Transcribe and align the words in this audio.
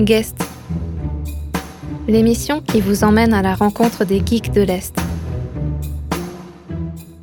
Guest. 0.00 0.36
L'émission 2.06 2.60
qui 2.60 2.82
vous 2.82 3.02
emmène 3.02 3.32
à 3.32 3.40
la 3.40 3.54
rencontre 3.54 4.04
des 4.04 4.22
geeks 4.24 4.52
de 4.52 4.60
l'Est. 4.60 4.94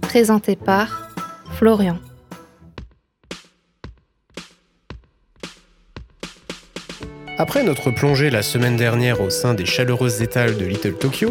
Présentée 0.02 0.56
par 0.56 1.10
Florian. 1.52 2.00
Après 7.38 7.64
notre 7.64 7.91
plongée 7.91 8.32
la 8.32 8.41
semaine 8.41 8.76
dernière 8.76 9.21
au 9.21 9.30
sein 9.30 9.54
des 9.54 9.66
chaleureuses 9.66 10.24
étals 10.24 10.58
de 10.58 10.66
Little 10.66 10.94
Tokyo, 10.94 11.30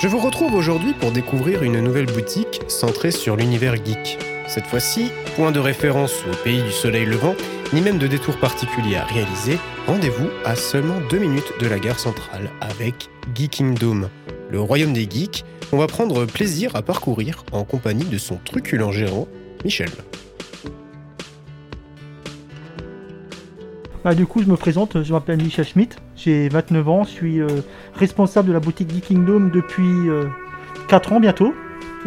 je 0.00 0.08
vous 0.08 0.18
retrouve 0.18 0.54
aujourd'hui 0.54 0.94
pour 0.94 1.12
découvrir 1.12 1.62
une 1.62 1.80
nouvelle 1.80 2.06
boutique 2.06 2.62
centrée 2.68 3.10
sur 3.10 3.36
l'univers 3.36 3.76
geek. 3.76 4.18
Cette 4.46 4.66
fois-ci, 4.66 5.10
point 5.36 5.50
de 5.50 5.60
référence 5.60 6.14
au 6.24 6.34
pays 6.42 6.62
du 6.62 6.72
soleil 6.72 7.04
levant, 7.04 7.34
ni 7.72 7.82
même 7.82 7.98
de 7.98 8.06
détour 8.06 8.36
particulier 8.38 8.96
à 8.96 9.04
réaliser, 9.04 9.58
rendez-vous 9.86 10.28
à 10.44 10.54
seulement 10.54 11.00
deux 11.10 11.18
minutes 11.18 11.52
de 11.60 11.66
la 11.66 11.78
gare 11.78 11.98
centrale 11.98 12.50
avec 12.60 13.10
Geekingdom, 13.34 14.08
le 14.50 14.60
royaume 14.60 14.94
des 14.94 15.08
geeks, 15.08 15.44
qu'on 15.70 15.76
va 15.76 15.86
prendre 15.86 16.24
plaisir 16.24 16.74
à 16.76 16.82
parcourir 16.82 17.44
en 17.52 17.64
compagnie 17.64 18.06
de 18.06 18.16
son 18.16 18.36
truculent 18.36 18.90
gérant, 18.90 19.28
Michel. 19.64 19.90
Bah, 24.02 24.14
du 24.14 24.24
coup, 24.24 24.42
je 24.42 24.48
me 24.48 24.56
présente, 24.56 25.02
je 25.02 25.12
m'appelle 25.12 25.42
Michel 25.42 25.66
Schmitt, 25.66 25.98
j'ai 26.16 26.48
29 26.48 26.88
ans, 26.88 27.04
je 27.04 27.10
suis 27.10 27.40
euh, 27.40 27.48
responsable 27.94 28.48
de 28.48 28.52
la 28.54 28.60
boutique 28.60 28.90
Geekingdom 28.90 29.50
depuis 29.52 30.08
4 30.88 31.12
euh, 31.12 31.16
ans 31.16 31.20
bientôt. 31.20 31.52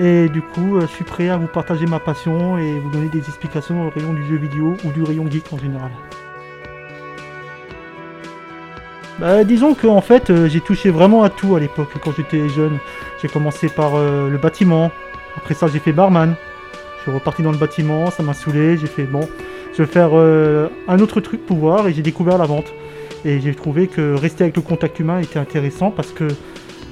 Et 0.02 0.30
du 0.30 0.41
coup, 0.41 0.78
euh, 0.78 0.82
je 0.82 0.88
suis 0.88 1.04
prêt 1.04 1.30
à 1.30 1.38
vous 1.38 1.48
partager 1.48 1.86
ma 1.86 2.00
passion 2.00 2.58
et 2.58 2.80
vous 2.80 2.90
donner 2.90 3.10
des 3.10 3.20
explications 3.20 3.86
au 3.86 3.90
rayon 3.90 4.14
du 4.14 4.26
jeu 4.27 4.38
vidéo 4.38 4.76
ou 4.84 4.91
du 4.91 5.04
rayon 5.04 5.30
geek 5.30 5.54
en 5.54 5.58
général. 5.58 5.91
Bah, 9.20 9.44
disons 9.44 9.76
qu'en 9.76 10.02
fait, 10.02 10.48
j'ai 10.48 10.62
touché 10.62 10.90
vraiment 10.90 11.22
à 11.24 11.30
tout 11.30 11.55
à 11.55 11.60
l'époque 11.60 11.91
quand 12.04 12.12
j'étais 12.18 12.49
jeune. 12.49 12.79
J'ai 13.22 13.27
commencé 13.27 13.70
par 13.70 13.91
le 13.94 14.35
bâtiment, 14.38 14.90
après 15.38 15.54
ça 15.54 15.68
j'ai 15.68 15.77
fait 15.77 15.91
barman. 15.91 16.34
Je 16.98 17.10
suis 17.10 17.12
reparti 17.12 17.41
dans 17.41 17.52
le 17.52 17.57
bâtiment, 17.57 18.12
ça 18.12 18.22
m'a 18.22 18.35
saoulé, 18.35 18.77
j'ai 18.77 18.85
fait 18.85 19.05
bon, 19.05 19.27
je 19.74 19.82
vais 19.82 19.91
faire 19.91 20.10
euh, 20.13 20.68
un 20.88 20.99
autre 20.99 21.20
truc 21.20 21.44
pour 21.46 21.57
voir 21.57 21.88
et 21.88 21.94
j'ai 21.94 22.04
découvert 22.04 22.38
la 22.38 22.46
vente. 22.46 22.72
Et 23.26 23.40
j'ai 23.40 23.55
trouvé 23.55 23.88
que 23.88 24.13
rester 24.13 24.44
avec 24.44 24.55
le 24.55 24.62
contact 24.62 24.99
humain 24.99 25.20
était 25.20 25.40
intéressant 25.40 25.90
parce 25.90 26.12
que 26.12 26.27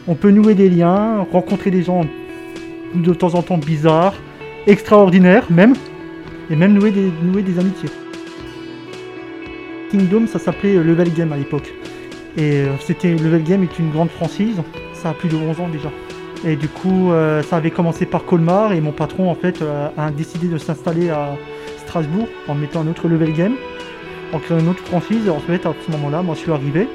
on 0.07 0.15
peut 0.15 0.31
nouer 0.31 0.55
des 0.55 0.67
liens, 0.67 1.27
rencontrer 1.31 1.69
des 1.69 1.83
gens 1.83 2.05
de 2.95 3.13
temps 3.13 3.35
en 3.35 3.41
temps 3.41 3.57
bizarres, 3.57 4.15
extraordinaires 4.67 5.45
même, 5.49 5.73
et 6.49 6.55
même 6.55 6.73
nouer 6.73 6.91
des, 6.91 7.11
nouer 7.21 7.41
des 7.41 7.59
amitiés. 7.59 7.89
Kingdom, 9.91 10.27
ça 10.27 10.39
s'appelait 10.39 10.75
Level 10.75 11.13
Game 11.13 11.33
à 11.33 11.37
l'époque. 11.37 11.73
Et 12.37 12.61
euh, 12.61 12.67
c'était 12.79 13.15
Level 13.15 13.43
Game 13.43 13.63
est 13.63 13.79
une 13.79 13.91
grande 13.91 14.09
franchise, 14.09 14.57
ça 14.93 15.09
a 15.09 15.13
plus 15.13 15.29
de 15.29 15.35
11 15.35 15.59
ans 15.59 15.69
déjà. 15.69 15.91
Et 16.45 16.55
du 16.55 16.69
coup, 16.69 17.11
euh, 17.11 17.43
ça 17.43 17.57
avait 17.57 17.71
commencé 17.71 18.05
par 18.05 18.25
Colmar 18.25 18.71
et 18.73 18.81
mon 18.81 18.91
patron 18.91 19.29
en 19.29 19.35
fait 19.35 19.61
a 19.97 20.11
décidé 20.11 20.47
de 20.47 20.57
s'installer 20.57 21.09
à, 21.09 21.35
Strasbourg 21.89 22.27
en 22.47 22.53
mettant 22.53 22.81
un 22.81 22.87
autre 22.87 23.07
level 23.07 23.33
game, 23.33 23.55
en 24.31 24.37
créant 24.37 24.59
une 24.59 24.69
autre 24.69 24.85
franchise. 24.85 25.25
Et 25.25 25.29
en 25.31 25.39
fait, 25.39 25.65
à 25.65 25.73
ce 25.85 25.91
moment-là, 25.91 26.21
moi 26.21 26.35
je 26.35 26.41
suis 26.41 26.51
arrivé. 26.51 26.87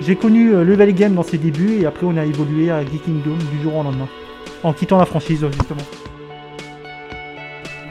J'ai 0.00 0.14
connu 0.14 0.54
euh, 0.54 0.62
level 0.62 0.94
game 0.94 1.14
dans 1.14 1.24
ses 1.24 1.38
débuts 1.38 1.80
et 1.80 1.86
après 1.86 2.06
on 2.06 2.16
a 2.16 2.24
évolué 2.24 2.70
à 2.70 2.84
Geeking 2.84 3.22
Dome 3.22 3.38
du 3.50 3.62
jour 3.62 3.76
au 3.76 3.82
lendemain, 3.82 4.08
en 4.62 4.72
quittant 4.72 4.98
la 4.98 5.06
franchise 5.06 5.44
justement. 5.50 5.82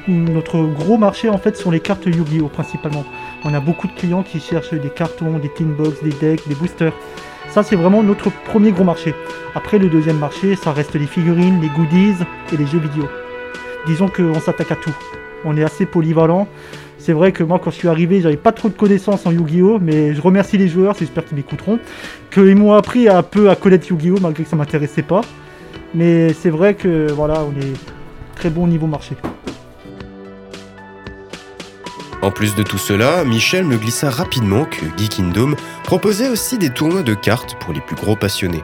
Notre 0.08 0.62
gros 0.62 0.98
marché 0.98 1.30
en 1.30 1.38
fait 1.38 1.58
sont 1.58 1.72
les 1.72 1.80
cartes 1.80 2.06
Yu-Gi-Oh 2.06 2.48
principalement. 2.48 3.06
On 3.44 3.54
a 3.54 3.60
beaucoup 3.60 3.88
de 3.88 3.94
clients 3.94 4.24
qui 4.24 4.40
cherchent 4.40 4.74
des 4.74 4.90
cartons, 4.90 5.40
des 5.40 5.50
tin 5.50 5.66
box, 5.66 6.04
des 6.04 6.12
decks, 6.12 6.48
des 6.48 6.56
boosters. 6.56 6.94
Ça 7.50 7.64
c'est 7.64 7.76
vraiment 7.76 8.04
notre 8.04 8.32
premier 8.46 8.72
gros 8.72 8.84
marché. 8.84 9.16
Après 9.56 9.80
le 9.80 9.90
deuxième 9.90 10.20
marché, 10.20 10.56
ça 10.56 10.74
reste 10.74 10.94
les 10.96 11.08
figurines, 11.08 11.62
les 11.62 11.70
goodies 11.70 12.24
et 12.54 12.58
les 12.58 12.68
jeux 12.68 12.80
vidéo. 12.80 13.08
Disons 13.88 14.10
qu'on 14.10 14.40
s'attaque 14.40 14.72
à 14.72 14.76
tout 14.76 14.94
on 15.46 15.56
est 15.56 15.64
assez 15.64 15.86
polyvalent. 15.86 16.48
C'est 16.98 17.14
vrai 17.14 17.32
que 17.32 17.44
moi, 17.44 17.60
quand 17.64 17.70
je 17.70 17.76
suis 17.76 17.88
arrivé, 17.88 18.20
j'avais 18.20 18.36
pas 18.36 18.52
trop 18.52 18.68
de 18.68 18.74
connaissances 18.74 19.26
en 19.26 19.32
Yu-Gi-Oh! 19.32 19.78
Mais 19.80 20.16
je 20.16 20.22
remercie 20.22 20.58
les 20.58 20.68
joueurs, 20.68 20.96
j'espère 20.98 21.24
qu'ils 21.24 21.38
m'écouteront, 21.38 21.80
qu'ils 22.32 22.56
m'ont 22.56 22.74
appris 22.74 23.08
un 23.08 23.22
peu 23.22 23.50
à 23.50 23.56
connaître 23.56 23.88
Yu-Gi-Oh! 23.90 24.18
malgré 24.22 24.44
que 24.44 24.50
ça 24.50 24.56
m'intéressait 24.56 25.04
pas. 25.04 25.22
Mais 25.96 26.34
c'est 26.34 26.50
vrai 26.50 26.74
que 26.74 27.10
voilà, 27.12 27.44
on 27.46 27.58
est 27.60 27.74
très 28.36 28.50
bon 28.50 28.68
niveau 28.68 28.86
marché. 28.86 29.16
En 32.22 32.32
plus 32.32 32.54
de 32.56 32.64
tout 32.64 32.78
cela, 32.78 33.24
Michel 33.24 33.66
me 33.66 33.78
glissa 33.78 34.10
rapidement 34.10 34.66
que 34.66 34.86
Geek 34.98 35.12
Kingdom 35.12 35.56
proposait 35.84 36.28
aussi 36.28 36.58
des 36.58 36.70
tournois 36.70 37.04
de 37.04 37.14
cartes 37.14 37.56
pour 37.60 37.72
les 37.74 37.80
plus 37.80 37.96
gros 37.96 38.16
passionnés. 38.16 38.64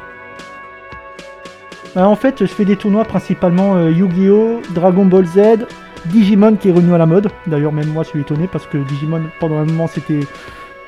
Bah, 1.95 2.07
en 2.07 2.15
fait, 2.15 2.39
je 2.41 2.51
fais 2.51 2.65
des 2.65 2.75
tournois 2.75 3.05
principalement 3.05 3.75
euh, 3.75 3.91
Yu-Gi-Oh!, 3.91 4.61
Dragon 4.71 5.05
Ball 5.05 5.25
Z, 5.25 5.67
Digimon 6.07 6.55
qui 6.55 6.69
est 6.69 6.71
revenu 6.71 6.93
à 6.93 6.97
la 6.97 7.05
mode. 7.05 7.29
D'ailleurs, 7.47 7.71
même 7.71 7.89
moi, 7.89 8.03
je 8.03 8.09
suis 8.09 8.21
étonné 8.21 8.47
parce 8.47 8.65
que 8.65 8.77
Digimon, 8.77 9.21
pendant 9.39 9.57
un 9.57 9.65
moment, 9.65 9.87
s'était 9.87 10.21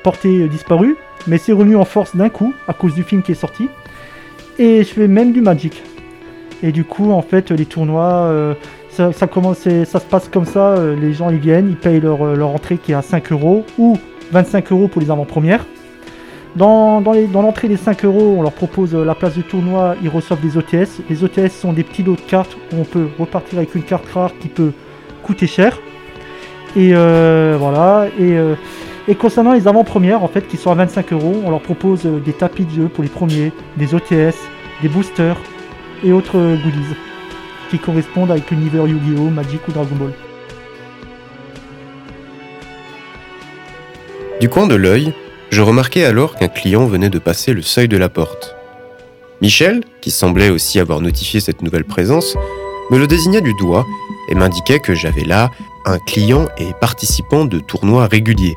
porté 0.02 0.42
euh, 0.42 0.48
disparu. 0.48 0.96
Mais 1.26 1.38
c'est 1.38 1.52
revenu 1.52 1.76
en 1.76 1.84
force 1.84 2.14
d'un 2.16 2.28
coup 2.28 2.52
à 2.68 2.74
cause 2.74 2.94
du 2.94 3.02
film 3.02 3.22
qui 3.22 3.32
est 3.32 3.36
sorti. 3.36 3.68
Et 4.58 4.84
je 4.84 4.92
fais 4.92 5.08
même 5.08 5.32
du 5.32 5.40
Magic. 5.40 5.82
Et 6.64 6.72
du 6.72 6.84
coup, 6.84 7.12
en 7.12 7.20
fait, 7.20 7.50
les 7.50 7.66
tournois, 7.66 8.24
euh, 8.24 8.54
ça, 8.88 9.12
commence, 9.26 9.58
ça 9.58 10.00
se 10.00 10.06
passe 10.06 10.30
comme 10.30 10.46
ça. 10.46 10.70
Euh, 10.70 10.96
les 10.96 11.12
gens, 11.12 11.28
ils 11.28 11.38
viennent, 11.38 11.68
ils 11.68 11.76
payent 11.76 12.00
leur, 12.00 12.48
entrée 12.48 12.78
qui 12.78 12.92
est 12.92 12.94
à 12.94 13.02
5 13.02 13.32
euros 13.32 13.66
ou 13.76 13.98
25 14.32 14.72
euros 14.72 14.88
pour 14.88 15.02
les 15.02 15.10
avant-premières. 15.10 15.66
Dans, 16.56 17.02
l'entrée 17.34 17.68
des 17.68 17.76
5 17.76 18.06
euros, 18.06 18.36
on 18.38 18.42
leur 18.42 18.52
propose 18.52 18.94
la 18.94 19.14
place 19.14 19.34
du 19.34 19.42
tournoi, 19.42 19.94
ils 20.02 20.08
reçoivent 20.08 20.40
des 20.40 20.56
OTS. 20.56 21.02
Les 21.10 21.22
OTS 21.22 21.50
sont 21.50 21.74
des 21.74 21.84
petits 21.84 22.02
lots 22.02 22.16
de 22.16 22.22
cartes 22.22 22.56
où 22.72 22.76
on 22.80 22.84
peut 22.84 23.08
repartir 23.18 23.58
avec 23.58 23.74
une 23.74 23.82
carte 23.82 24.08
rare 24.08 24.30
qui 24.40 24.48
peut 24.48 24.72
coûter 25.22 25.46
cher. 25.46 25.78
Et 26.76 26.92
euh, 26.94 27.56
voilà. 27.60 28.06
Et, 28.18 28.38
euh, 28.38 28.54
concernant 29.18 29.52
les 29.52 29.68
avant-premières, 29.68 30.22
en 30.22 30.28
fait, 30.28 30.48
qui 30.48 30.56
sont 30.56 30.70
à 30.70 30.76
25 30.76 31.12
euros, 31.12 31.42
on 31.44 31.50
leur 31.50 31.60
propose 31.60 32.06
euh, 32.06 32.20
des 32.20 32.32
tapis 32.32 32.64
de 32.64 32.70
jeu 32.70 32.88
pour 32.88 33.04
les 33.04 33.10
premiers, 33.10 33.52
des 33.76 33.94
OTS, 33.94 34.34
des 34.80 34.88
boosters 34.88 35.36
et 36.02 36.12
autres 36.12 36.38
goodies 36.38 36.96
qui 37.70 37.78
correspondent 37.78 38.30
avec 38.30 38.50
l'univers 38.50 38.86
Yu-Gi-Oh, 38.86 39.30
Magic 39.30 39.66
ou 39.68 39.72
Dragon 39.72 39.96
Ball. 39.96 40.12
Du 44.40 44.48
coin 44.48 44.66
de 44.66 44.74
l'œil, 44.74 45.12
je 45.50 45.62
remarquais 45.62 46.04
alors 46.04 46.36
qu'un 46.36 46.48
client 46.48 46.86
venait 46.86 47.10
de 47.10 47.18
passer 47.18 47.52
le 47.52 47.62
seuil 47.62 47.88
de 47.88 47.96
la 47.96 48.08
porte. 48.08 48.56
Michel, 49.40 49.84
qui 50.00 50.10
semblait 50.10 50.50
aussi 50.50 50.80
avoir 50.80 51.00
notifié 51.00 51.40
cette 51.40 51.62
nouvelle 51.62 51.84
présence, 51.84 52.36
me 52.90 52.98
le 52.98 53.06
désigna 53.06 53.40
du 53.40 53.54
doigt 53.54 53.86
et 54.28 54.34
m'indiquait 54.34 54.80
que 54.80 54.94
j'avais 54.94 55.24
là 55.24 55.50
un 55.86 55.98
client 55.98 56.46
et 56.58 56.72
participant 56.80 57.44
de 57.44 57.58
tournois 57.58 58.06
réguliers. 58.06 58.56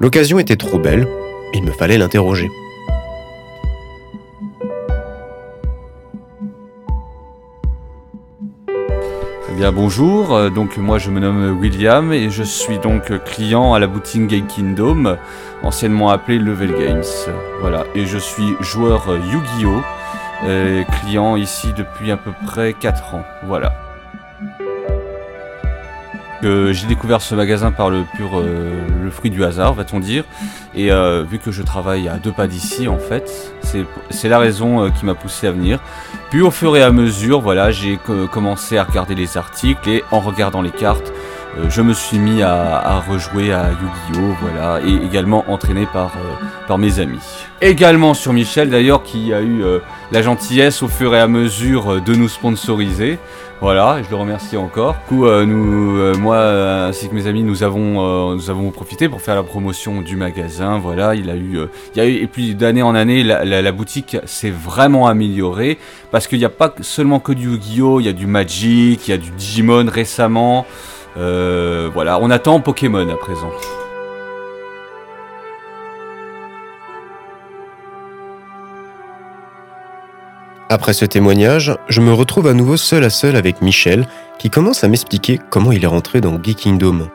L'occasion 0.00 0.38
était 0.38 0.56
trop 0.56 0.78
belle, 0.78 1.08
il 1.54 1.62
me 1.62 1.72
fallait 1.72 1.98
l'interroger. 1.98 2.48
Bonjour, 9.72 10.34
euh, 10.34 10.50
donc 10.50 10.76
moi 10.76 10.98
je 10.98 11.10
me 11.10 11.18
nomme 11.18 11.58
William 11.58 12.12
et 12.12 12.30
je 12.30 12.44
suis 12.44 12.78
donc 12.78 13.12
client 13.24 13.74
à 13.74 13.80
la 13.80 13.88
boutique 13.88 14.28
Game 14.28 14.46
Kingdom, 14.46 15.16
anciennement 15.62 16.10
appelée 16.10 16.38
Level 16.38 16.72
Games. 16.78 17.02
Voilà, 17.60 17.84
et 17.94 18.06
je 18.06 18.18
suis 18.18 18.54
joueur 18.60 19.16
Yu-Gi-Oh! 19.16 19.82
client 21.00 21.34
ici 21.34 21.72
depuis 21.76 22.12
à 22.12 22.16
peu 22.16 22.30
près 22.46 22.72
4 22.72 23.16
ans. 23.16 23.24
Voilà 23.42 23.87
j'ai 26.42 26.86
découvert 26.86 27.20
ce 27.20 27.34
magasin 27.34 27.72
par 27.72 27.90
le 27.90 28.04
pur 28.16 28.38
euh, 28.38 28.70
le 29.02 29.10
fruit 29.10 29.30
du 29.30 29.44
hasard, 29.44 29.74
va-t-on 29.74 30.00
dire. 30.00 30.24
Et 30.74 30.92
euh, 30.92 31.24
vu 31.28 31.38
que 31.38 31.50
je 31.50 31.62
travaille 31.62 32.08
à 32.08 32.16
deux 32.16 32.32
pas 32.32 32.46
d'ici, 32.46 32.88
en 32.88 32.98
fait, 32.98 33.52
c'est 34.10 34.28
la 34.28 34.38
raison 34.38 34.84
euh, 34.84 34.90
qui 34.90 35.04
m'a 35.04 35.14
poussé 35.14 35.46
à 35.46 35.52
venir. 35.52 35.80
Puis 36.30 36.42
au 36.42 36.50
fur 36.50 36.76
et 36.76 36.82
à 36.82 36.90
mesure, 36.90 37.40
voilà, 37.40 37.70
j'ai 37.70 37.98
commencé 38.30 38.76
à 38.76 38.84
regarder 38.84 39.14
les 39.14 39.38
articles 39.38 39.88
et 39.88 40.04
en 40.10 40.20
regardant 40.20 40.60
les 40.60 40.70
cartes, 40.70 41.12
je 41.68 41.82
me 41.82 41.92
suis 41.92 42.18
mis 42.18 42.42
à, 42.42 43.00
rejouer 43.08 43.52
à 43.52 43.70
Yu-Gi-Oh! 43.70 44.34
Voilà, 44.40 44.80
et 44.86 44.94
également 45.04 45.44
entraîné 45.48 45.86
par, 45.92 46.12
par 46.66 46.78
mes 46.78 47.00
amis. 47.00 47.20
Également 47.60 48.14
sur 48.14 48.32
Michel 48.32 48.70
d'ailleurs 48.70 49.02
qui 49.02 49.32
a 49.32 49.42
eu 49.42 49.62
la 50.12 50.22
gentillesse 50.22 50.82
au 50.82 50.88
fur 50.88 51.14
et 51.14 51.20
à 51.20 51.28
mesure 51.28 52.00
de 52.00 52.14
nous 52.14 52.28
sponsoriser. 52.28 53.18
Voilà, 53.60 54.00
je 54.04 54.10
le 54.10 54.14
remercie 54.14 54.56
encore. 54.56 54.94
Du 54.94 55.16
coup, 55.16 55.26
euh, 55.26 55.44
nous, 55.44 55.98
euh, 55.98 56.14
moi 56.14 56.38
ainsi 56.86 57.08
que 57.08 57.14
mes 57.14 57.26
amis, 57.26 57.42
nous 57.42 57.64
avons, 57.64 58.30
euh, 58.30 58.34
nous 58.36 58.50
avons 58.50 58.70
profité 58.70 59.08
pour 59.08 59.20
faire 59.20 59.34
la 59.34 59.42
promotion 59.42 60.00
du 60.00 60.14
magasin. 60.14 60.78
Voilà, 60.78 61.16
il 61.16 61.28
a 61.28 61.34
eu, 61.34 61.58
il 61.92 61.98
y 61.98 62.00
a 62.00 62.06
eu, 62.06 62.22
et 62.22 62.28
puis 62.28 62.54
d'année 62.54 62.82
en 62.82 62.94
année, 62.94 63.24
la, 63.24 63.72
boutique 63.72 64.16
s'est 64.26 64.52
vraiment 64.52 65.08
améliorée 65.08 65.76
parce 66.12 66.28
qu'il 66.28 66.38
n'y 66.38 66.44
a 66.44 66.50
pas 66.50 66.72
seulement 66.82 67.18
que 67.18 67.32
du 67.32 67.48
Yu-Gi-Oh, 67.48 67.98
il 67.98 68.06
y 68.06 68.08
a 68.08 68.12
du 68.12 68.28
Magic, 68.28 69.08
il 69.08 69.10
y 69.10 69.14
a 69.14 69.18
du 69.18 69.30
Digimon 69.30 69.86
récemment. 69.90 70.64
Euh, 71.18 71.90
voilà, 71.92 72.20
on 72.20 72.30
attend 72.30 72.60
Pokémon 72.60 73.08
à 73.08 73.16
présent. 73.16 73.50
Après 80.70 80.92
ce 80.92 81.04
témoignage, 81.06 81.74
je 81.88 82.00
me 82.00 82.12
retrouve 82.12 82.46
à 82.46 82.52
nouveau 82.52 82.76
seul 82.76 83.02
à 83.02 83.10
seul 83.10 83.36
avec 83.36 83.62
Michel, 83.62 84.06
qui 84.38 84.50
commence 84.50 84.84
à 84.84 84.88
m'expliquer 84.88 85.40
comment 85.50 85.72
il 85.72 85.82
est 85.82 85.88
rentré 85.88 86.20
dans 86.20 86.40
Geek 86.40 86.58
Kingdom. 86.58 87.08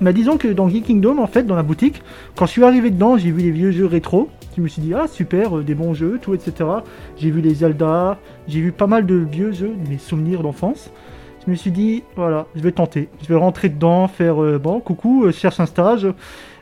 Bah 0.00 0.12
disons 0.12 0.36
que 0.36 0.48
dans 0.48 0.68
Geek 0.68 0.84
Kingdom, 0.84 1.18
en 1.18 1.26
fait, 1.26 1.44
dans 1.44 1.56
la 1.56 1.62
boutique, 1.62 2.02
quand 2.36 2.44
je 2.44 2.50
suis 2.50 2.64
arrivé 2.64 2.90
dedans, 2.90 3.16
j'ai 3.16 3.30
vu 3.30 3.40
les 3.40 3.50
vieux 3.50 3.70
jeux 3.70 3.86
rétro, 3.86 4.28
je 4.56 4.62
me 4.62 4.68
suis 4.68 4.82
dit, 4.82 4.94
ah 4.94 5.08
super, 5.08 5.58
euh, 5.58 5.62
des 5.64 5.74
bons 5.74 5.94
jeux, 5.94 6.18
tout, 6.22 6.32
etc. 6.32 6.68
J'ai 7.16 7.30
vu 7.30 7.40
les 7.40 7.54
Zelda, 7.54 8.18
j'ai 8.46 8.60
vu 8.60 8.70
pas 8.70 8.86
mal 8.86 9.04
de 9.04 9.16
vieux 9.16 9.50
jeux, 9.50 9.72
mes 9.88 9.98
souvenirs 9.98 10.42
d'enfance. 10.42 10.90
Je 11.44 11.50
me 11.50 11.56
suis 11.56 11.72
dit, 11.72 12.04
voilà, 12.14 12.46
je 12.54 12.60
vais 12.60 12.70
tenter. 12.70 13.08
Je 13.20 13.26
vais 13.26 13.34
rentrer 13.34 13.68
dedans, 13.68 14.06
faire, 14.06 14.40
euh, 14.42 14.58
bon, 14.58 14.78
coucou, 14.78 15.24
euh, 15.24 15.32
cherche 15.32 15.58
un 15.58 15.66
stage. 15.66 16.06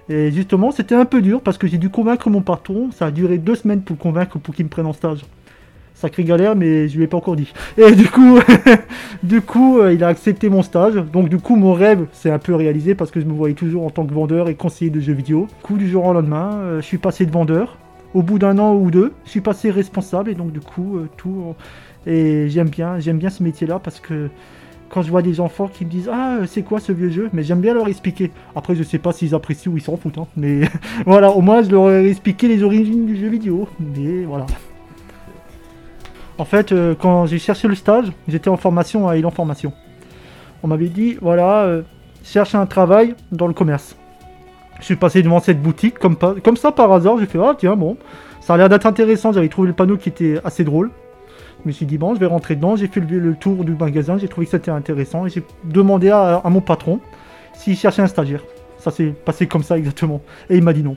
Et 0.08 0.32
justement, 0.32 0.70
c'était 0.70 0.94
un 0.94 1.04
peu 1.04 1.20
dur 1.20 1.42
parce 1.42 1.58
que 1.58 1.66
j'ai 1.66 1.76
dû 1.76 1.90
convaincre 1.90 2.30
mon 2.30 2.40
patron. 2.40 2.90
Ça 2.92 3.06
a 3.06 3.10
duré 3.10 3.36
deux 3.36 3.56
semaines 3.56 3.82
pour 3.82 3.98
convaincre 3.98 4.38
pour 4.38 4.54
qu'il 4.54 4.64
me 4.64 4.70
prenne 4.70 4.86
en 4.86 4.94
stage. 4.94 5.20
Sacrée 5.94 6.24
galère, 6.24 6.56
mais 6.56 6.88
je 6.88 6.96
lui 6.96 7.04
ai 7.04 7.06
pas 7.06 7.18
encore 7.18 7.36
dit. 7.36 7.52
Et 7.76 7.92
du 7.92 8.08
coup, 8.08 8.38
du 9.22 9.42
coup, 9.42 9.80
il 9.86 10.02
a 10.02 10.08
accepté 10.08 10.48
mon 10.48 10.62
stage. 10.62 10.94
Donc 10.94 11.28
du 11.28 11.38
coup, 11.38 11.54
mon 11.54 11.74
rêve 11.74 12.06
s'est 12.12 12.30
un 12.30 12.40
peu 12.40 12.54
réalisé 12.54 12.94
parce 12.94 13.10
que 13.10 13.20
je 13.20 13.26
me 13.26 13.32
voyais 13.32 13.54
toujours 13.54 13.84
en 13.84 13.90
tant 13.90 14.04
que 14.04 14.12
vendeur 14.12 14.48
et 14.48 14.54
conseiller 14.54 14.90
de 14.90 14.98
jeux 14.98 15.12
vidéo. 15.12 15.46
Du 15.46 15.62
coup, 15.62 15.76
du 15.76 15.88
jour 15.88 16.04
au 16.06 16.12
lendemain, 16.12 16.80
je 16.80 16.84
suis 16.84 16.98
passé 16.98 17.24
de 17.24 17.30
vendeur. 17.30 17.78
Au 18.14 18.22
bout 18.22 18.38
d'un 18.38 18.58
an 18.58 18.74
ou 18.74 18.90
deux, 18.90 19.12
je 19.24 19.30
suis 19.30 19.40
passé 19.40 19.70
responsable 19.70 20.30
et 20.30 20.34
donc 20.34 20.52
du 20.52 20.60
coup, 20.60 20.98
euh, 20.98 21.08
tout. 21.16 21.54
Et 22.06 22.48
j'aime 22.50 22.68
bien, 22.68 22.98
j'aime 22.98 23.18
bien 23.18 23.30
ce 23.30 23.42
métier-là 23.42 23.78
parce 23.78 24.00
que 24.00 24.28
quand 24.90 25.00
je 25.00 25.10
vois 25.10 25.22
des 25.22 25.40
enfants 25.40 25.68
qui 25.68 25.86
me 25.86 25.90
disent 25.90 26.10
Ah, 26.12 26.40
c'est 26.46 26.62
quoi 26.62 26.78
ce 26.78 26.92
vieux 26.92 27.08
jeu? 27.08 27.30
Mais 27.32 27.42
j'aime 27.42 27.60
bien 27.60 27.72
leur 27.72 27.88
expliquer. 27.88 28.30
Après, 28.54 28.74
je 28.74 28.82
sais 28.82 28.98
pas 28.98 29.12
s'ils 29.12 29.34
apprécient 29.34 29.72
ou 29.72 29.78
ils 29.78 29.82
s'en 29.82 29.96
foutent. 29.96 30.18
hein. 30.18 30.26
Mais 30.36 30.60
voilà, 31.06 31.30
au 31.30 31.40
moins, 31.40 31.62
je 31.62 31.70
leur 31.70 31.90
ai 31.90 32.10
expliqué 32.10 32.48
les 32.48 32.62
origines 32.62 33.06
du 33.06 33.16
jeu 33.16 33.28
vidéo. 33.28 33.66
Mais 33.80 34.24
voilà. 34.24 34.44
En 36.38 36.44
fait, 36.44 36.72
euh, 36.72 36.94
quand 36.98 37.24
j'ai 37.26 37.38
cherché 37.38 37.68
le 37.68 37.74
stage, 37.74 38.12
j'étais 38.28 38.50
en 38.50 38.56
formation 38.58 39.08
à 39.08 39.16
Elan 39.16 39.30
Formation. 39.30 39.72
On 40.62 40.68
m'avait 40.68 40.88
dit 40.88 41.16
Voilà, 41.22 41.62
euh, 41.62 41.82
cherche 42.22 42.54
un 42.54 42.66
travail 42.66 43.14
dans 43.30 43.46
le 43.46 43.54
commerce. 43.54 43.96
Je 44.82 44.86
suis 44.86 44.96
passé 44.96 45.22
devant 45.22 45.40
cette 45.40 45.62
boutique, 45.62 45.94
comme, 45.98 46.16
ça 46.56 46.72
par 46.72 46.92
hasard. 46.92 47.16
J'ai 47.18 47.26
fait 47.26 47.38
Ah, 47.42 47.54
tiens, 47.56 47.76
bon, 47.76 47.96
ça 48.40 48.54
a 48.54 48.56
l'air 48.56 48.68
d'être 48.68 48.84
intéressant. 48.84 49.32
J'avais 49.32 49.48
trouvé 49.48 49.68
le 49.68 49.74
panneau 49.74 49.96
qui 49.96 50.10
était 50.10 50.38
assez 50.44 50.64
drôle. 50.64 50.90
Je 51.62 51.68
me 51.68 51.72
suis 51.72 51.86
dit, 51.86 51.98
bon, 51.98 52.14
je 52.14 52.20
vais 52.20 52.26
rentrer 52.26 52.56
dedans. 52.56 52.74
J'ai 52.74 52.88
fait 52.88 53.00
le, 53.00 53.20
le 53.20 53.34
tour 53.36 53.64
du 53.64 53.74
magasin. 53.76 54.18
J'ai 54.18 54.26
trouvé 54.26 54.46
que 54.46 54.50
c'était 54.50 54.72
intéressant. 54.72 55.24
Et 55.24 55.30
j'ai 55.30 55.44
demandé 55.64 56.10
à, 56.10 56.42
à 56.44 56.50
mon 56.50 56.60
patron 56.60 57.00
s'il 57.54 57.76
cherchait 57.76 58.02
un 58.02 58.08
stagiaire. 58.08 58.42
Ça 58.78 58.90
s'est 58.90 59.14
passé 59.24 59.46
comme 59.46 59.62
ça 59.62 59.78
exactement. 59.78 60.20
Et 60.50 60.56
il 60.56 60.64
m'a 60.64 60.72
dit 60.72 60.82
non. 60.82 60.96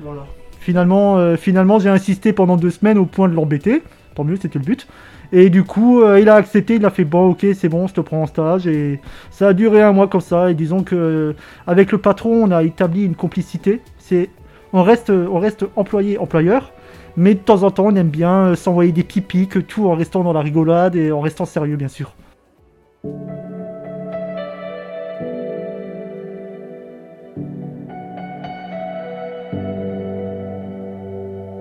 Voilà. 0.00 0.26
Finalement, 0.60 1.16
euh, 1.16 1.36
finalement 1.36 1.78
j'ai 1.78 1.88
insisté 1.88 2.34
pendant 2.34 2.58
deux 2.58 2.70
semaines 2.70 2.98
au 2.98 3.06
point 3.06 3.28
de 3.28 3.34
l'embêter. 3.34 3.82
Tant 4.14 4.24
mieux, 4.24 4.36
c'était 4.36 4.58
le 4.58 4.64
but. 4.66 4.86
Et 5.32 5.50
du 5.50 5.64
coup, 5.64 6.02
euh, 6.02 6.20
il 6.20 6.28
a 6.28 6.34
accepté. 6.34 6.76
Il 6.76 6.84
a 6.84 6.90
fait, 6.90 7.04
bon, 7.04 7.30
ok, 7.30 7.46
c'est 7.54 7.68
bon, 7.68 7.86
je 7.86 7.94
te 7.94 8.00
prends 8.00 8.22
en 8.22 8.26
stage. 8.26 8.66
Et 8.66 9.00
ça 9.30 9.48
a 9.48 9.52
duré 9.52 9.82
un 9.82 9.92
mois 9.92 10.08
comme 10.08 10.20
ça. 10.20 10.50
Et 10.50 10.54
disons 10.54 10.82
que 10.82 10.94
euh, 10.94 11.32
avec 11.66 11.92
le 11.92 11.98
patron, 11.98 12.30
on 12.44 12.50
a 12.50 12.62
établi 12.62 13.04
une 13.04 13.16
complicité. 13.16 13.80
C'est, 13.98 14.30
on 14.72 14.82
reste, 14.82 15.10
on 15.10 15.38
reste 15.38 15.66
employé-employeur. 15.76 16.72
Mais 17.16 17.34
de 17.34 17.40
temps 17.40 17.64
en 17.64 17.72
temps, 17.72 17.86
on 17.86 17.96
aime 17.96 18.10
bien 18.10 18.46
euh, 18.46 18.54
s'envoyer 18.54 18.92
des 18.92 19.02
pipis, 19.02 19.48
que 19.48 19.58
tout 19.58 19.88
en 19.88 19.94
restant 19.94 20.22
dans 20.22 20.32
la 20.32 20.40
rigolade 20.40 20.94
et 20.94 21.10
en 21.10 21.20
restant 21.20 21.46
sérieux, 21.46 21.76
bien 21.76 21.88
sûr. 21.88 22.14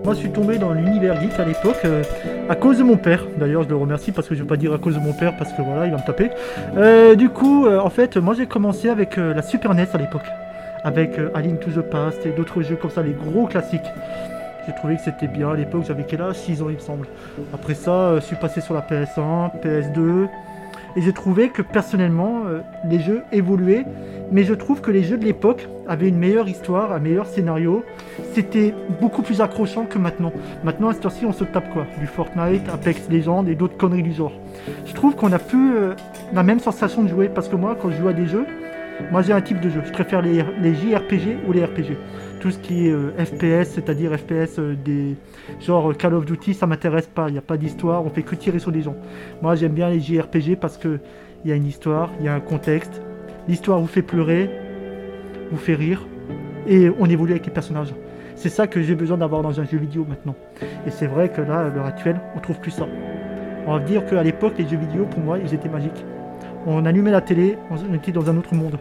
Moi, 0.03 0.13
je 0.13 0.19
suis 0.19 0.29
tombé 0.29 0.59
dans 0.59 0.73
l'univers 0.73 1.19
geek 1.19 1.39
à 1.39 1.43
l'époque 1.43 1.81
euh, 1.85 2.03
à 2.49 2.55
cause 2.55 2.77
de 2.77 2.83
mon 2.83 2.97
père. 2.97 3.25
D'ailleurs, 3.37 3.63
je 3.63 3.69
le 3.69 3.75
remercie 3.75 4.11
parce 4.11 4.27
que 4.27 4.35
je 4.35 4.41
vais 4.41 4.47
pas 4.47 4.57
dire 4.57 4.73
à 4.73 4.77
cause 4.77 4.95
de 4.95 4.99
mon 4.99 5.13
père 5.13 5.35
parce 5.37 5.51
que 5.53 5.61
voilà, 5.61 5.85
il 5.85 5.91
va 5.91 5.97
me 5.97 6.05
taper. 6.05 6.29
Euh, 6.77 7.15
du 7.15 7.29
coup, 7.29 7.65
euh, 7.65 7.79
en 7.79 7.89
fait, 7.89 8.17
moi, 8.17 8.33
j'ai 8.33 8.47
commencé 8.47 8.89
avec 8.89 9.17
euh, 9.17 9.33
la 9.33 9.41
Super 9.41 9.73
NES 9.73 9.87
à 9.93 9.97
l'époque, 9.97 10.25
avec 10.83 11.19
A 11.33 11.41
Link 11.41 11.59
to 11.59 11.71
the 11.71 11.81
Past 11.81 12.25
et 12.25 12.31
d'autres 12.31 12.61
jeux 12.61 12.75
comme 12.75 12.91
ça, 12.91 13.01
les 13.01 13.13
gros 13.13 13.47
classiques. 13.47 13.91
J'ai 14.65 14.75
trouvé 14.75 14.95
que 14.95 15.01
c'était 15.01 15.27
bien 15.27 15.51
à 15.51 15.55
l'époque, 15.55 15.83
j'avais 15.87 16.03
quel 16.03 16.21
âge? 16.21 16.35
6 16.35 16.61
ans 16.61 16.67
il 16.69 16.75
me 16.75 16.79
semble. 16.79 17.07
Après 17.53 17.73
ça, 17.73 18.15
je 18.15 18.21
suis 18.21 18.35
passé 18.35 18.59
sur 18.59 18.73
la 18.73 18.81
PS1, 18.81 19.51
PS2, 19.63 20.27
et 20.97 21.01
j'ai 21.01 21.13
trouvé 21.13 21.49
que 21.49 21.61
personnellement, 21.61 22.41
euh, 22.47 22.61
les 22.83 22.99
jeux 22.99 23.21
évoluaient, 23.31 23.85
mais 24.31 24.43
je 24.43 24.55
trouve 24.55 24.81
que 24.81 24.89
les 24.89 25.03
jeux 25.03 25.17
de 25.17 25.25
l'époque 25.25 25.69
avaient 25.87 26.09
une 26.09 26.17
meilleure 26.17 26.49
histoire, 26.49 26.91
un 26.91 26.97
meilleur 26.99 27.27
scénario. 27.27 27.85
C'était 28.33 28.73
beaucoup 28.99 29.21
plus 29.21 29.39
accrochant 29.39 29.85
que 29.85 29.99
maintenant. 29.99 30.33
Maintenant, 30.63 30.89
à 30.89 30.93
cette 30.93 31.05
heure-ci, 31.05 31.25
on 31.27 31.33
se 31.33 31.43
tape 31.43 31.71
quoi 31.71 31.85
Du 31.99 32.07
Fortnite, 32.07 32.67
Apex 32.73 33.07
Legends 33.11 33.45
et 33.45 33.53
d'autres 33.53 33.77
conneries 33.77 34.01
du 34.01 34.11
genre. 34.11 34.33
Je 34.87 34.93
trouve 34.93 35.15
qu'on 35.15 35.31
a 35.31 35.37
plus 35.37 35.77
euh, 35.77 35.93
la 36.33 36.41
même 36.41 36.59
sensation 36.59 37.03
de 37.03 37.09
jouer, 37.09 37.29
parce 37.29 37.47
que 37.47 37.55
moi, 37.55 37.77
quand 37.79 37.91
je 37.91 37.97
joue 37.97 38.07
à 38.07 38.13
des 38.13 38.25
jeux, 38.25 38.47
moi 39.11 39.21
j'ai 39.21 39.33
un 39.33 39.41
type 39.41 39.59
de 39.59 39.69
jeu. 39.69 39.81
Je 39.85 39.91
préfère 39.91 40.23
les, 40.23 40.43
les 40.63 40.73
JRPG 40.73 41.37
ou 41.47 41.53
les 41.53 41.63
RPG. 41.63 41.95
Tout 42.47 42.53
ce 42.53 42.59
qui 42.59 42.87
est 42.87 42.93
euh, 42.93 43.11
FPS, 43.17 43.71
c'est-à-dire 43.73 44.17
FPS 44.17 44.57
euh, 44.57 44.73
des 44.85 45.17
genre 45.59 45.91
Call 45.97 46.13
of 46.13 46.23
Duty, 46.23 46.53
ça 46.53 46.65
m'intéresse 46.65 47.07
pas. 47.07 47.27
Il 47.27 47.33
n'y 47.33 47.37
a 47.37 47.41
pas 47.41 47.57
d'histoire, 47.57 48.05
on 48.05 48.09
fait 48.09 48.21
que 48.21 48.35
tirer 48.35 48.57
sur 48.57 48.71
les 48.71 48.83
gens. 48.83 48.95
Moi 49.41 49.55
j'aime 49.55 49.73
bien 49.73 49.89
les 49.89 49.99
JRPG 49.99 50.55
parce 50.55 50.77
que 50.77 51.01
il 51.43 51.49
y 51.49 51.51
a 51.51 51.57
une 51.57 51.65
histoire, 51.65 52.09
il 52.21 52.25
y 52.25 52.29
a 52.29 52.33
un 52.33 52.39
contexte. 52.39 53.01
L'histoire 53.49 53.81
vous 53.81 53.87
fait 53.87 54.01
pleurer, 54.01 54.49
vous 55.51 55.57
fait 55.57 55.75
rire, 55.75 56.07
et 56.65 56.89
on 56.97 57.07
évolue 57.07 57.33
avec 57.33 57.45
les 57.45 57.51
personnages. 57.51 57.93
C'est 58.35 58.47
ça 58.47 58.65
que 58.65 58.81
j'ai 58.81 58.95
besoin 58.95 59.17
d'avoir 59.17 59.41
dans 59.41 59.59
un 59.59 59.65
jeu 59.65 59.77
vidéo 59.77 60.05
maintenant. 60.07 60.35
Et 60.85 60.89
c'est 60.89 61.07
vrai 61.07 61.27
que 61.27 61.41
là, 61.41 61.65
à 61.65 61.69
l'heure 61.69 61.85
actuelle, 61.85 62.21
on 62.33 62.39
trouve 62.39 62.61
plus 62.61 62.71
ça. 62.71 62.87
On 63.65 63.73
va 63.73 63.83
dire 63.83 64.05
qu'à 64.05 64.23
l'époque, 64.23 64.53
les 64.57 64.69
jeux 64.69 64.77
vidéo, 64.77 65.03
pour 65.03 65.19
moi, 65.19 65.37
ils 65.37 65.53
étaient 65.53 65.67
magiques. 65.67 66.05
On 66.65 66.85
allumait 66.85 67.11
la 67.11 67.19
télé, 67.19 67.57
on 67.69 67.93
était 67.93 68.13
dans 68.13 68.29
un 68.29 68.37
autre 68.37 68.55
monde. 68.55 68.79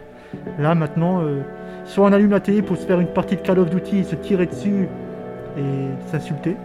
Là, 0.57 0.73
maintenant, 0.73 1.21
euh, 1.21 1.41
soit 1.87 2.05
on 2.05 2.11
allume 2.13 2.31
la 2.31 2.39
télé 2.39 2.61
pour 2.61 2.77
se 2.77 2.85
faire 2.85 2.99
une 2.99 3.07
partie 3.07 3.35
de 3.35 3.41
Call 3.41 3.59
of 3.59 3.69
Duty, 3.69 4.03
se 4.03 4.15
tirer 4.15 4.45
dessus 4.45 4.87
et 5.57 6.09
s'insulter, 6.11 6.55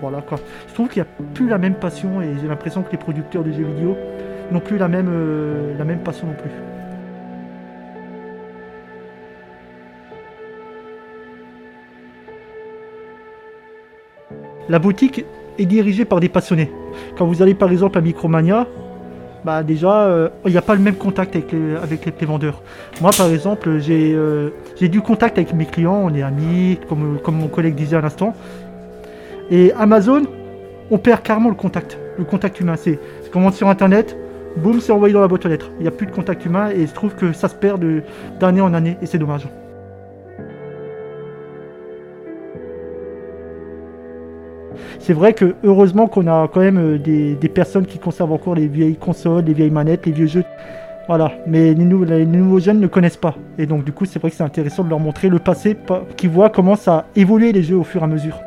voilà 0.00 0.20
quoi. 0.22 0.38
Je 0.68 0.74
trouve 0.74 0.88
qu'il 0.88 1.02
n'y 1.02 1.08
a 1.08 1.12
plus 1.34 1.48
la 1.48 1.58
même 1.58 1.74
passion 1.74 2.20
et 2.20 2.34
j'ai 2.40 2.48
l'impression 2.48 2.82
que 2.82 2.92
les 2.92 2.98
producteurs 2.98 3.42
de 3.42 3.52
jeux 3.52 3.64
vidéo 3.64 3.96
n'ont 4.50 4.60
plus 4.60 4.78
euh, 4.80 5.78
la 5.78 5.84
même 5.84 6.00
passion 6.00 6.26
non 6.26 6.34
plus. 6.34 6.50
La 14.68 14.78
boutique 14.78 15.24
est 15.58 15.66
dirigée 15.66 16.04
par 16.04 16.20
des 16.20 16.28
passionnés. 16.28 16.70
Quand 17.16 17.26
vous 17.26 17.42
allez 17.42 17.54
par 17.54 17.70
exemple 17.70 17.98
à 17.98 18.00
Micromania, 18.00 18.66
bah 19.44 19.62
déjà, 19.62 20.06
euh, 20.06 20.28
il 20.46 20.52
n'y 20.52 20.56
a 20.56 20.62
pas 20.62 20.74
le 20.74 20.80
même 20.80 20.94
contact 20.94 21.34
avec 21.34 21.50
les, 21.52 21.76
avec 21.76 22.20
les, 22.20 22.26
vendeurs. 22.26 22.62
Moi 23.00 23.10
par 23.16 23.28
exemple, 23.28 23.78
j'ai 23.78 24.14
euh, 24.14 24.50
j'ai 24.78 24.88
du 24.88 25.00
contact 25.00 25.36
avec 25.38 25.52
mes 25.52 25.66
clients, 25.66 26.00
on 26.04 26.14
est 26.14 26.22
amis, 26.22 26.78
comme, 26.88 27.18
comme 27.22 27.36
mon 27.36 27.48
collègue 27.48 27.74
disait 27.74 27.96
à 27.96 28.00
l'instant. 28.00 28.34
Et 29.50 29.72
Amazon, 29.72 30.22
on 30.90 30.98
perd 30.98 31.22
carrément 31.22 31.48
le 31.48 31.56
contact, 31.56 31.98
le 32.18 32.24
contact 32.24 32.60
humain. 32.60 32.76
C'est 32.76 32.98
commande 33.32 33.54
sur 33.54 33.68
internet, 33.68 34.16
boum, 34.56 34.80
c'est 34.80 34.92
envoyé 34.92 35.12
dans 35.12 35.20
la 35.20 35.28
boîte 35.28 35.44
aux 35.44 35.48
lettres. 35.48 35.70
Il 35.78 35.82
n'y 35.82 35.88
a 35.88 35.92
plus 35.92 36.06
de 36.06 36.12
contact 36.12 36.44
humain 36.46 36.70
et 36.70 36.86
je 36.86 36.92
trouve 36.92 37.14
que 37.14 37.32
ça 37.32 37.48
se 37.48 37.54
perd 37.54 37.84
d'année 38.38 38.60
en 38.60 38.74
année 38.74 38.96
et 39.02 39.06
c'est 39.06 39.18
dommage. 39.18 39.48
C'est 45.04 45.14
vrai 45.14 45.32
que 45.32 45.56
heureusement 45.64 46.06
qu'on 46.06 46.28
a 46.28 46.46
quand 46.46 46.60
même 46.60 46.78
euh, 46.78 46.96
des, 46.96 47.48
personnes 47.48 47.86
qui 47.86 47.98
conservent 47.98 48.30
encore 48.32 48.54
les 48.54 48.68
vieilles 48.68 48.94
consoles, 48.94 49.44
les 49.44 49.52
vieilles 49.52 49.68
manettes, 49.70 50.06
les 50.06 50.12
vieux 50.12 50.28
jeux. 50.28 50.44
Voilà, 51.08 51.32
mais 51.44 51.74
les, 51.74 51.84
nou- 51.84 52.04
les 52.04 52.24
nouveaux 52.24 52.60
jeunes 52.60 52.78
ne 52.78 52.86
connaissent 52.86 53.16
pas. 53.16 53.34
Et 53.58 53.66
donc 53.66 53.82
du 53.82 53.90
coup 53.90 54.04
c'est 54.04 54.20
vrai 54.20 54.30
que 54.30 54.36
c'est 54.36 54.44
intéressant 54.44 54.84
de 54.84 54.90
leur 54.90 55.00
montrer 55.00 55.28
le 55.28 55.40
passé, 55.40 55.74
pas- 55.74 56.04
qu'ils 56.16 56.30
voient 56.30 56.50
comment 56.50 56.76
ça 56.76 56.98
a 56.98 57.04
évolué 57.16 57.50
les 57.50 57.64
jeux 57.64 57.76
au 57.76 57.82
fur 57.82 58.00
et 58.02 58.04
à 58.04 58.06
mesure. 58.06 58.38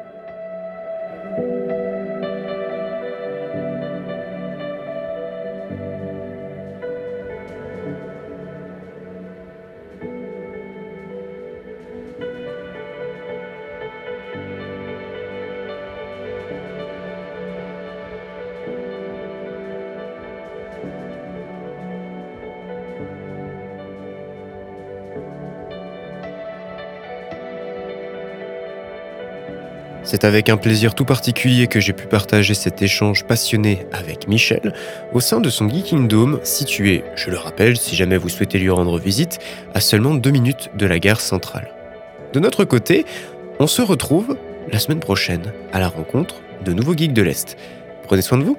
C'est 30.06 30.24
avec 30.24 30.50
un 30.50 30.58
plaisir 30.58 30.94
tout 30.94 31.04
particulier 31.04 31.66
que 31.66 31.80
j'ai 31.80 31.92
pu 31.92 32.06
partager 32.06 32.54
cet 32.54 32.84
échange 32.84 33.26
passionné 33.26 33.88
avec 33.92 34.28
Michel 34.28 34.74
au 35.14 35.20
sein 35.20 35.42
de 35.42 35.50
son 35.50 35.68
Geeking 35.68 36.08
Dome 36.08 36.40
situé, 36.44 37.04
je 37.16 37.32
le 37.32 37.38
rappelle 37.38 37.76
si 37.76 37.96
jamais 37.96 38.18
vous 38.18 38.30
souhaitez 38.30 38.60
lui 38.60 38.70
rendre 38.70 39.00
visite, 39.00 39.40
à 39.74 39.80
seulement 39.80 40.14
deux 40.14 40.30
minutes 40.30 40.70
de 40.78 40.86
la 40.86 41.00
gare 41.00 41.22
centrale. 41.22 41.74
De 42.34 42.40
notre 42.40 42.66
côté, 42.66 43.06
On 43.58 43.68
se 43.68 43.82
retrouve 43.82 44.38
la 44.70 44.80
semaine 44.80 45.00
prochaine 45.00 45.54
à 45.72 45.80
la 45.80 45.88
rencontre 45.88 46.36
de 46.66 46.74
nouveaux 46.74 46.94
geeks 46.94 47.14
de 47.14 47.22
l'Est. 47.22 47.58
Prenez 48.04 48.22
soin 48.22 48.38
de 48.38 48.44
vous 48.44 48.58